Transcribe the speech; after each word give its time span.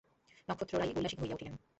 নক্ষত্ররায় 0.49 0.91
উল্লসিত 0.91 1.19
হইয়া 1.21 1.35
উঠিলেন। 1.35 1.55